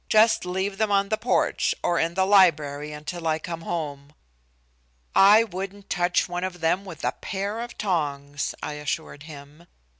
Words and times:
Just 0.09 0.45
leave 0.47 0.79
them 0.79 0.91
on 0.91 1.09
the 1.09 1.15
porch, 1.19 1.75
or 1.83 1.99
in 1.99 2.15
the 2.15 2.25
library 2.25 2.91
until 2.91 3.27
I 3.27 3.37
come 3.37 3.61
home." 3.61 4.13
"I 5.13 5.43
wouldn't 5.43 5.91
touch 5.91 6.27
one 6.27 6.43
of 6.43 6.59
them 6.59 6.85
with 6.85 7.03
a 7.05 7.11
pair 7.11 7.59
of 7.59 7.77
tongs," 7.77 8.55
I 8.63 8.73
assured 8.81 9.21
him. 9.29 9.67